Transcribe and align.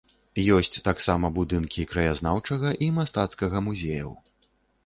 Ёсць 0.55 0.79
таксама 0.87 1.29
будынкі 1.35 1.87
краязнаўчага 1.91 2.75
і 2.87 2.91
мастацкага 2.97 3.57
музеяў. 3.67 4.11